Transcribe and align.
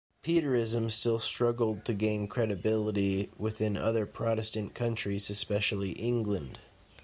Preterism 0.23 0.89
still 0.89 1.19
struggled 1.19 1.85
to 1.85 1.93
gain 1.93 2.27
credibility 2.27 3.29
within 3.37 3.77
other 3.77 4.07
Protestant 4.07 4.73
countries, 4.73 5.29
especially 5.29 5.91
England. 5.91 6.57